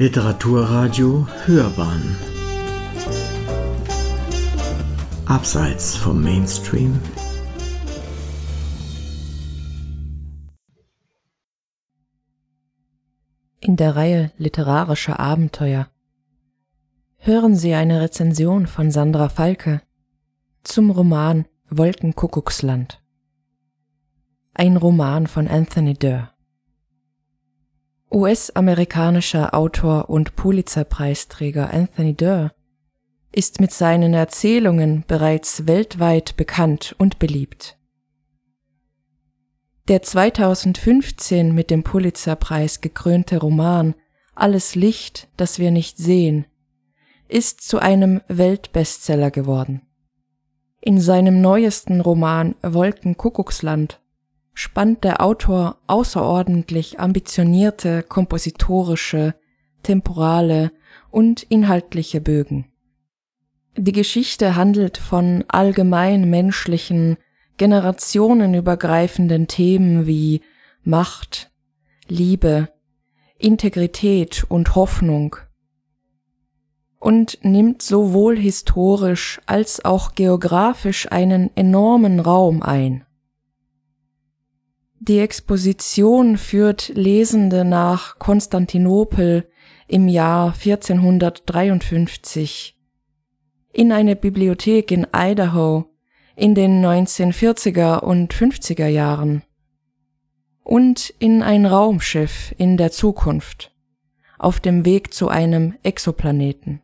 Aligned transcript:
Literaturradio 0.00 1.26
Hörbahn 1.44 2.16
Abseits 5.26 5.96
vom 5.96 6.22
Mainstream 6.22 7.00
In 13.58 13.74
der 13.74 13.96
Reihe 13.96 14.30
Literarische 14.38 15.18
Abenteuer 15.18 15.88
hören 17.16 17.56
Sie 17.56 17.74
eine 17.74 18.00
Rezension 18.00 18.68
von 18.68 18.92
Sandra 18.92 19.28
Falke 19.28 19.82
zum 20.62 20.92
Roman 20.92 21.46
Wolkenkuckucksland. 21.70 23.02
Ein 24.54 24.76
Roman 24.76 25.26
von 25.26 25.48
Anthony 25.48 25.94
Durr. 25.94 26.37
US-amerikanischer 28.10 29.54
Autor 29.54 30.08
und 30.08 30.36
Pulitzer-Preisträger 30.36 31.72
Anthony 31.72 32.14
Durr 32.14 32.52
ist 33.32 33.60
mit 33.60 33.72
seinen 33.72 34.14
Erzählungen 34.14 35.04
bereits 35.06 35.66
weltweit 35.66 36.36
bekannt 36.36 36.94
und 36.98 37.18
beliebt. 37.18 37.78
Der 39.88 40.02
2015 40.02 41.54
mit 41.54 41.70
dem 41.70 41.82
Pulitzer-Preis 41.82 42.80
gekrönte 42.80 43.38
Roman 43.38 43.94
Alles 44.34 44.74
Licht, 44.74 45.28
das 45.36 45.58
wir 45.58 45.70
nicht 45.70 45.98
sehen 45.98 46.46
ist 47.28 47.60
zu 47.60 47.78
einem 47.78 48.22
Weltbestseller 48.28 49.30
geworden. 49.30 49.82
In 50.80 51.00
seinem 51.00 51.40
neuesten 51.40 52.00
Roman 52.00 52.54
Wolkenkuckucksland 52.62 54.00
spannt 54.58 55.04
der 55.04 55.22
Autor 55.22 55.78
außerordentlich 55.86 56.98
ambitionierte 56.98 58.02
kompositorische, 58.02 59.36
temporale 59.84 60.72
und 61.12 61.44
inhaltliche 61.44 62.20
Bögen. 62.20 62.66
Die 63.76 63.92
Geschichte 63.92 64.56
handelt 64.56 64.98
von 64.98 65.44
allgemein 65.46 66.28
menschlichen, 66.28 67.18
generationenübergreifenden 67.56 69.46
Themen 69.46 70.08
wie 70.08 70.40
Macht, 70.82 71.52
Liebe, 72.08 72.68
Integrität 73.38 74.44
und 74.48 74.74
Hoffnung 74.74 75.36
und 76.98 77.38
nimmt 77.42 77.80
sowohl 77.80 78.36
historisch 78.36 79.40
als 79.46 79.84
auch 79.84 80.16
geografisch 80.16 81.12
einen 81.12 81.56
enormen 81.56 82.18
Raum 82.18 82.60
ein. 82.64 83.04
Die 85.00 85.20
Exposition 85.20 86.36
führt 86.36 86.88
Lesende 86.88 87.64
nach 87.64 88.18
Konstantinopel 88.18 89.48
im 89.86 90.08
Jahr 90.08 90.52
1453, 90.52 92.76
in 93.72 93.92
eine 93.92 94.16
Bibliothek 94.16 94.90
in 94.90 95.06
Idaho 95.14 95.84
in 96.34 96.56
den 96.56 96.84
1940er 96.84 98.00
und 98.00 98.34
50er 98.34 98.88
Jahren 98.88 99.44
und 100.64 101.14
in 101.20 101.42
ein 101.42 101.64
Raumschiff 101.64 102.52
in 102.58 102.76
der 102.76 102.90
Zukunft 102.90 103.72
auf 104.36 104.58
dem 104.58 104.84
Weg 104.84 105.14
zu 105.14 105.28
einem 105.28 105.76
Exoplaneten. 105.84 106.82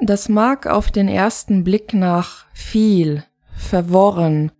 Das 0.00 0.30
mag 0.30 0.66
auf 0.66 0.90
den 0.90 1.08
ersten 1.08 1.62
Blick 1.62 1.92
nach 1.92 2.46
viel, 2.52 3.24
verworren 3.54 4.50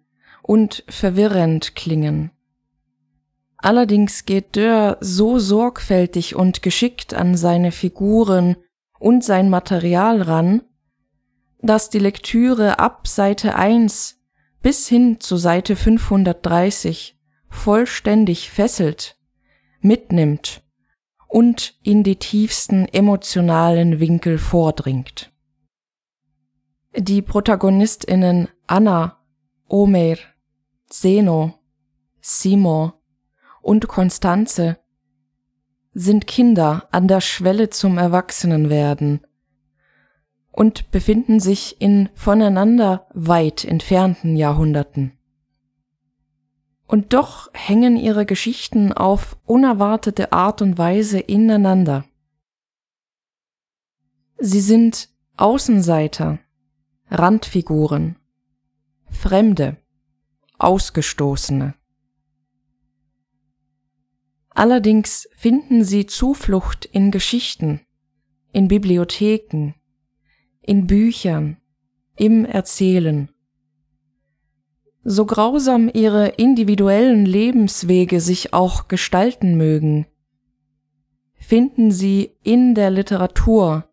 und 0.48 0.82
verwirrend 0.88 1.76
klingen. 1.76 2.30
Allerdings 3.58 4.24
geht 4.24 4.56
Dörr 4.56 4.96
so 4.98 5.38
sorgfältig 5.38 6.36
und 6.36 6.62
geschickt 6.62 7.12
an 7.12 7.36
seine 7.36 7.70
Figuren 7.70 8.56
und 8.98 9.22
sein 9.22 9.50
Material 9.50 10.22
ran, 10.22 10.62
dass 11.60 11.90
die 11.90 11.98
Lektüre 11.98 12.78
ab 12.78 13.06
Seite 13.06 13.56
1 13.56 14.22
bis 14.62 14.88
hin 14.88 15.20
zu 15.20 15.36
Seite 15.36 15.76
530 15.76 17.18
vollständig 17.50 18.50
fesselt, 18.50 19.18
mitnimmt 19.82 20.62
und 21.26 21.74
in 21.82 22.02
die 22.02 22.16
tiefsten 22.16 22.86
emotionalen 22.86 24.00
Winkel 24.00 24.38
vordringt. 24.38 25.30
Die 26.96 27.20
Protagonistinnen 27.20 28.48
Anna, 28.66 29.18
Omer, 29.68 30.16
Zeno, 30.88 31.54
Simo 32.20 32.94
und 33.60 33.88
Konstanze 33.88 34.78
sind 35.92 36.26
Kinder 36.26 36.88
an 36.90 37.08
der 37.08 37.20
Schwelle 37.20 37.70
zum 37.70 37.98
Erwachsenenwerden 37.98 39.20
und 40.50 40.90
befinden 40.90 41.40
sich 41.40 41.80
in 41.80 42.08
voneinander 42.14 43.06
weit 43.12 43.64
entfernten 43.64 44.36
Jahrhunderten. 44.36 45.12
Und 46.86 47.12
doch 47.12 47.50
hängen 47.52 47.96
ihre 47.96 48.24
Geschichten 48.24 48.92
auf 48.94 49.36
unerwartete 49.44 50.32
Art 50.32 50.62
und 50.62 50.78
Weise 50.78 51.18
ineinander. 51.18 52.06
Sie 54.38 54.60
sind 54.60 55.10
Außenseiter, 55.36 56.38
Randfiguren, 57.10 58.16
Fremde, 59.10 59.76
Ausgestoßene. 60.58 61.74
Allerdings 64.50 65.28
finden 65.36 65.84
sie 65.84 66.06
Zuflucht 66.06 66.84
in 66.84 67.10
Geschichten, 67.10 67.80
in 68.52 68.68
Bibliotheken, 68.68 69.74
in 70.62 70.86
Büchern, 70.86 71.58
im 72.16 72.44
Erzählen 72.44 73.30
so 75.10 75.24
grausam 75.24 75.90
ihre 75.92 76.28
individuellen 76.28 77.24
Lebenswege 77.24 78.20
sich 78.20 78.52
auch 78.52 78.88
gestalten 78.88 79.56
mögen, 79.56 80.06
finden 81.34 81.90
sie 81.90 82.36
in 82.42 82.74
der 82.74 82.90
Literatur 82.90 83.88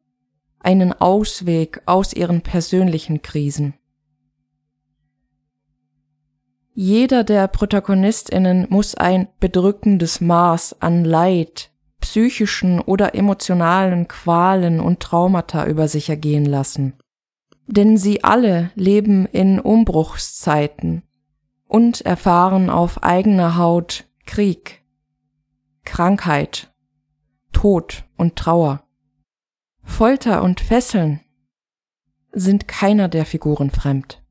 einen 0.59 0.92
Ausweg 0.92 1.82
aus 1.86 2.12
ihren 2.12 2.42
persönlichen 2.42 3.22
Krisen. 3.22 3.76
Jeder 6.75 7.24
der 7.24 7.47
Protagonistinnen 7.47 8.68
muss 8.69 8.94
ein 8.94 9.28
bedrückendes 9.40 10.22
Maß 10.22 10.81
an 10.81 11.03
Leid, 11.03 11.72
psychischen 12.00 12.80
oder 12.80 13.16
emotionalen 13.16 14.08
Qualen 14.08 14.80
und 14.80 15.00
Traumata 15.00 15.66
über 15.66 15.88
sich 15.88 16.09
ergehen 16.09 16.46
lassen 16.46 16.94
denn 17.68 17.97
sie 17.97 18.24
alle 18.24 18.72
leben 18.75 19.25
in 19.25 19.59
Umbruchszeiten 19.59 21.03
und 21.68 22.02
erfahren 22.02 22.69
auf 22.69 23.03
eigener 23.03 23.58
Haut 23.58 24.06
Krieg, 24.25 24.84
Krankheit, 25.84 26.74
Tod 27.52 28.06
und 28.18 28.35
Trauer. 28.35 28.84
Folter 29.84 30.44
und 30.44 30.62
Fesseln 30.62 31.22
sind 32.31 32.68
keiner 32.68 33.08
der 33.08 33.25
Figuren 33.25 33.72
fremd. 33.72 34.24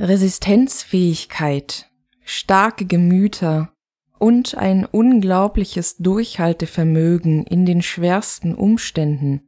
Resistenzfähigkeit, 0.00 1.90
starke 2.24 2.86
Gemüter 2.86 3.70
und 4.18 4.56
ein 4.56 4.86
unglaubliches 4.86 5.98
Durchhaltevermögen 5.98 7.44
in 7.44 7.66
den 7.66 7.82
schwersten 7.82 8.54
Umständen 8.54 9.42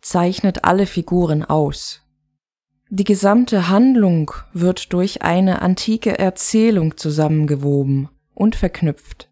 zeichnet 0.00 0.64
alle 0.64 0.86
Figuren 0.86 1.44
aus. 1.44 2.02
Die 2.88 3.02
gesamte 3.02 3.68
Handlung 3.68 4.30
wird 4.52 4.92
durch 4.92 5.22
eine 5.22 5.60
antike 5.60 6.16
Erzählung 6.20 6.96
zusammengewoben 6.96 8.08
und 8.32 8.54
verknüpft. 8.54 9.28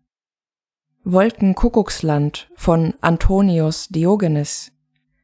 Wolkenkuckucksland 1.05 2.51
von 2.57 2.95
Antonius 3.01 3.89
Diogenes 3.91 4.73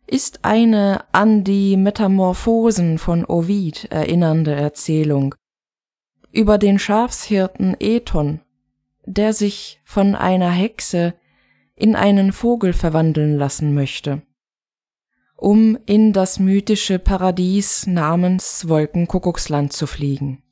ist 0.06 0.44
eine 0.44 1.04
an 1.12 1.44
die 1.44 1.76
Metamorphosen 1.76 2.98
von 2.98 3.24
Ovid 3.24 3.86
erinnernde 3.90 4.54
Erzählung 4.54 5.34
über 6.30 6.58
den 6.58 6.78
Schafshirten 6.78 7.76
Ethon, 7.78 8.40
der 9.06 9.32
sich 9.32 9.80
von 9.84 10.14
einer 10.14 10.50
Hexe 10.50 11.14
in 11.76 11.94
einen 11.96 12.32
Vogel 12.32 12.72
verwandeln 12.72 13.36
lassen 13.36 13.74
möchte 13.74 14.22
um 15.36 15.78
in 15.84 16.12
das 16.12 16.38
mythische 16.38 16.98
Paradies 16.98 17.86
namens 17.86 18.68
Wolkenkuckucksland 18.68 19.72
zu 19.72 19.86
fliegen. 19.86 20.42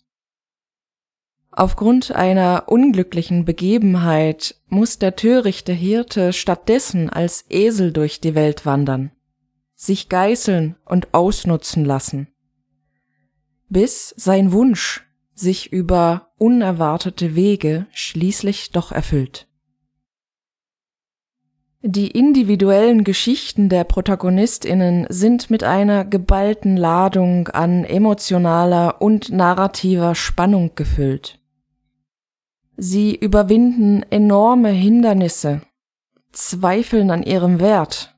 Aufgrund 1.51 2.13
einer 2.13 2.65
unglücklichen 2.67 3.45
Begebenheit 3.45 4.57
muss 4.69 4.99
der 4.99 5.17
törichte 5.17 5.73
Hirte 5.73 6.33
stattdessen 6.33 7.11
als 7.11 7.45
Esel 7.51 7.93
durch 7.93 8.21
die 8.21 8.35
Welt 8.35 8.65
wandern, 8.65 9.13
sich 9.83 10.09
geißeln 10.09 10.77
und 10.85 11.13
ausnutzen 11.13 11.85
lassen, 11.85 12.29
bis 13.69 14.15
sein 14.17 14.53
Wunsch 14.53 15.05
sich 15.35 15.73
über 15.73 16.29
unerwartete 16.39 17.35
Wege 17.35 17.87
schließlich 17.91 18.71
doch 18.71 18.93
erfüllt. 18.93 19.49
Die 21.81 22.13
individuellen 22.13 23.03
Geschichten 23.03 23.69
der 23.69 23.83
Protagonistinnen 23.83 25.07
sind 25.09 25.51
mit 25.51 25.65
einer 25.65 26.05
geballten 26.05 26.77
Ladung 26.77 27.49
an 27.49 27.83
emotionaler 27.83 29.03
und 29.03 29.31
narrativer 29.31 30.15
Spannung 30.15 30.77
gefüllt. 30.77 31.41
Sie 32.77 33.17
überwinden 33.17 34.05
enorme 34.11 34.69
Hindernisse, 34.69 35.63
zweifeln 36.31 37.11
an 37.11 37.25
ihrem 37.25 37.59
Wert, 37.59 38.12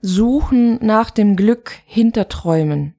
suchen 0.00 0.84
nach 0.84 1.10
dem 1.10 1.36
Glück 1.36 1.72
hinter 1.84 2.28
Träumen 2.28 2.94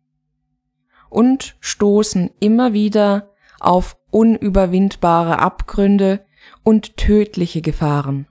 und 1.09 1.56
stoßen 1.59 2.31
immer 2.39 2.74
wieder 2.74 3.31
auf 3.59 3.98
unüberwindbare 4.12 5.39
Abgründe 5.39 6.25
und 6.63 6.98
tödliche 6.98 7.62
Gefahren. 7.62 8.27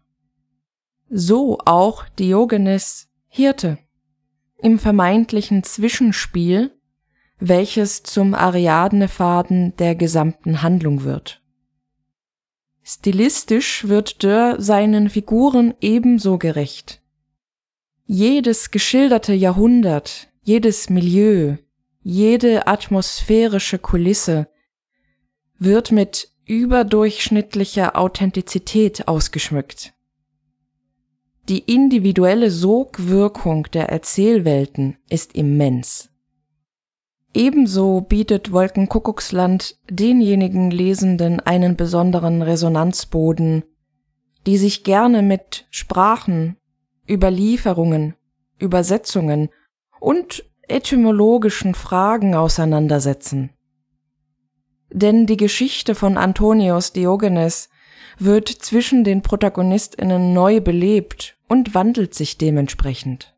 So 1.08 1.58
auch 1.64 2.08
Diogenes 2.08 3.08
Hirte 3.26 3.78
im 4.58 4.78
vermeintlichen 4.78 5.62
Zwischenspiel, 5.62 6.72
welches 7.38 8.02
zum 8.02 8.34
Ariadne-Faden 8.34 9.76
der 9.76 9.94
gesamten 9.94 10.62
Handlung 10.62 11.04
wird. 11.04 11.42
Stilistisch 12.82 13.88
wird 13.88 14.22
Dörr 14.22 14.60
seinen 14.60 15.08
Figuren 15.08 15.74
ebenso 15.80 16.38
gerecht. 16.38 17.00
Jedes 18.12 18.72
geschilderte 18.72 19.34
Jahrhundert, 19.34 20.32
jedes 20.42 20.90
Milieu, 20.90 21.58
jede 22.02 22.66
atmosphärische 22.66 23.78
Kulisse 23.78 24.48
wird 25.60 25.92
mit 25.92 26.32
überdurchschnittlicher 26.44 27.96
Authentizität 27.96 29.06
ausgeschmückt. 29.06 29.92
Die 31.48 31.60
individuelle 31.60 32.50
Sogwirkung 32.50 33.68
der 33.72 33.90
Erzählwelten 33.90 34.96
ist 35.08 35.36
immens. 35.36 36.10
Ebenso 37.32 38.00
bietet 38.00 38.50
Wolkenkuckucksland 38.50 39.78
denjenigen 39.88 40.72
Lesenden 40.72 41.38
einen 41.38 41.76
besonderen 41.76 42.42
Resonanzboden, 42.42 43.62
die 44.48 44.58
sich 44.58 44.82
gerne 44.82 45.22
mit 45.22 45.68
Sprachen, 45.70 46.56
Überlieferungen, 47.10 48.14
Übersetzungen 48.58 49.48
und 49.98 50.44
etymologischen 50.68 51.74
Fragen 51.74 52.34
auseinandersetzen. 52.34 53.50
Denn 54.92 55.26
die 55.26 55.36
Geschichte 55.36 55.94
von 55.94 56.16
Antonius 56.16 56.92
Diogenes 56.92 57.68
wird 58.18 58.48
zwischen 58.48 59.02
den 59.02 59.22
Protagonistinnen 59.22 60.32
neu 60.32 60.60
belebt 60.60 61.36
und 61.48 61.74
wandelt 61.74 62.14
sich 62.14 62.38
dementsprechend. 62.38 63.34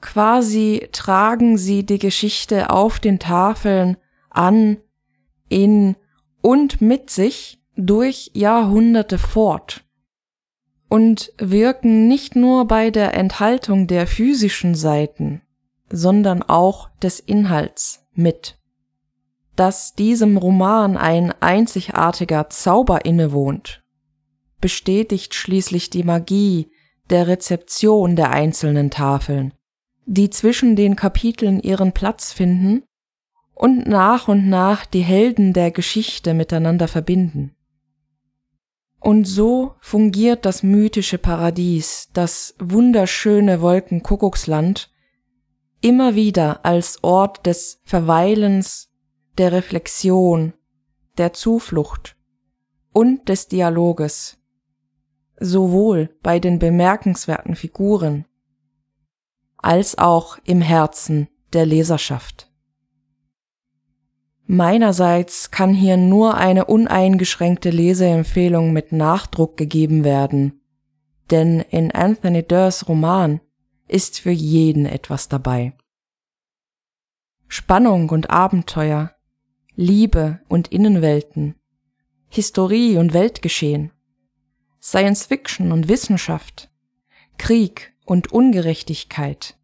Quasi 0.00 0.88
tragen 0.92 1.58
sie 1.58 1.84
die 1.84 1.98
Geschichte 1.98 2.70
auf 2.70 3.00
den 3.00 3.18
Tafeln 3.18 3.96
an, 4.30 4.78
in 5.48 5.96
und 6.42 6.80
mit 6.80 7.10
sich 7.10 7.60
durch 7.76 8.30
Jahrhunderte 8.34 9.18
fort 9.18 9.83
und 10.88 11.32
wirken 11.38 12.08
nicht 12.08 12.36
nur 12.36 12.66
bei 12.66 12.90
der 12.90 13.14
Enthaltung 13.14 13.86
der 13.86 14.06
physischen 14.06 14.74
Seiten, 14.74 15.42
sondern 15.90 16.42
auch 16.42 16.90
des 17.02 17.20
Inhalts 17.20 18.06
mit. 18.14 18.58
Dass 19.56 19.94
diesem 19.94 20.36
Roman 20.36 20.96
ein 20.96 21.32
einzigartiger 21.40 22.48
Zauber 22.48 23.04
innewohnt 23.04 23.84
bestätigt 24.64 25.34
schließlich 25.34 25.90
die 25.90 26.04
Magie 26.04 26.70
der 27.10 27.26
Rezeption 27.26 28.16
der 28.16 28.30
einzelnen 28.30 28.90
Tafeln, 28.90 29.52
die 30.06 30.30
zwischen 30.30 30.74
den 30.74 30.96
Kapiteln 30.96 31.60
ihren 31.60 31.92
Platz 31.92 32.32
finden 32.32 32.82
und 33.52 33.86
nach 33.86 34.26
und 34.26 34.48
nach 34.48 34.86
die 34.86 35.02
Helden 35.02 35.52
der 35.52 35.70
Geschichte 35.70 36.32
miteinander 36.32 36.88
verbinden. 36.88 37.54
Und 39.04 39.26
so 39.26 39.74
fungiert 39.80 40.46
das 40.46 40.62
mythische 40.62 41.18
Paradies, 41.18 42.08
das 42.14 42.54
wunderschöne 42.58 43.60
Wolkenkuckucksland, 43.60 44.90
immer 45.82 46.14
wieder 46.14 46.64
als 46.64 47.04
Ort 47.04 47.44
des 47.44 47.82
Verweilens, 47.84 48.88
der 49.36 49.52
Reflexion, 49.52 50.54
der 51.18 51.34
Zuflucht 51.34 52.16
und 52.94 53.28
des 53.28 53.46
Dialoges, 53.46 54.38
sowohl 55.38 56.08
bei 56.22 56.38
den 56.38 56.58
bemerkenswerten 56.58 57.56
Figuren 57.56 58.24
als 59.58 59.98
auch 59.98 60.38
im 60.44 60.62
Herzen 60.62 61.28
der 61.52 61.66
Leserschaft. 61.66 62.50
Meinerseits 64.46 65.50
kann 65.50 65.72
hier 65.72 65.96
nur 65.96 66.36
eine 66.36 66.66
uneingeschränkte 66.66 67.70
Leseempfehlung 67.70 68.72
mit 68.72 68.92
Nachdruck 68.92 69.56
gegeben 69.56 70.04
werden, 70.04 70.60
denn 71.30 71.60
in 71.60 71.90
Anthony 71.92 72.42
Durrs 72.42 72.86
Roman 72.86 73.40
ist 73.88 74.20
für 74.20 74.30
jeden 74.30 74.84
etwas 74.84 75.28
dabei. 75.28 75.72
Spannung 77.48 78.10
und 78.10 78.30
Abenteuer, 78.30 79.14
Liebe 79.76 80.40
und 80.48 80.68
Innenwelten, 80.68 81.54
Historie 82.28 82.98
und 82.98 83.14
Weltgeschehen, 83.14 83.92
Science 84.80 85.24
Fiction 85.24 85.72
und 85.72 85.88
Wissenschaft, 85.88 86.70
Krieg 87.38 87.94
und 88.04 88.32
Ungerechtigkeit, 88.32 89.58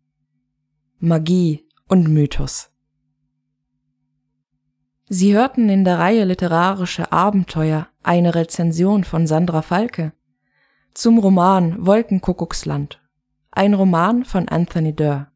Magie 0.99 1.69
und 1.89 2.09
Mythos. 2.09 2.70
Sie 5.13 5.35
hörten 5.35 5.69
in 5.69 5.83
der 5.85 5.99
Reihe 5.99 6.23
Literarische 6.23 7.11
Abenteuer 7.11 7.89
eine 8.05 8.37
Rezension 8.37 9.03
von 9.03 9.27
Sandra 9.27 9.61
Falke 9.61 10.13
zum 10.95 11.19
Roman 11.19 11.85
Wolkenkuckucksland, 11.85 13.03
ein 13.51 13.75
Roman 13.75 14.25
von 14.25 14.49
Anthony 14.49 14.95
Durr. 14.95 15.27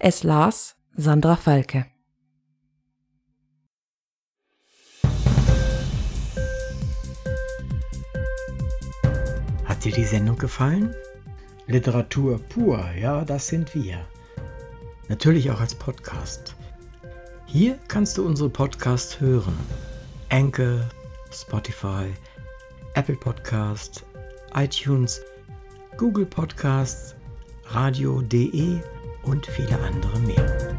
Es 0.00 0.24
las 0.24 0.74
Sandra 0.96 1.36
Falke. 1.36 1.86
Hat 9.64 9.84
dir 9.84 9.92
die 9.92 10.06
Sendung 10.06 10.38
gefallen? 10.38 10.92
Literatur 11.68 12.40
pur, 12.48 12.84
ja, 13.00 13.24
das 13.24 13.46
sind 13.46 13.76
wir. 13.76 14.04
Natürlich 15.08 15.52
auch 15.52 15.60
als 15.60 15.76
Podcast. 15.76 16.56
Hier 17.52 17.78
kannst 17.86 18.16
du 18.16 18.24
unsere 18.24 18.48
Podcasts 18.48 19.20
hören. 19.20 19.52
Anchor, 20.30 20.88
Spotify, 21.30 22.06
Apple 22.94 23.16
Podcast, 23.16 24.06
iTunes, 24.54 25.20
Google 25.98 26.24
Podcasts, 26.24 27.14
radio.de 27.66 28.80
und 29.24 29.44
viele 29.44 29.78
andere 29.80 30.18
mehr. 30.20 30.71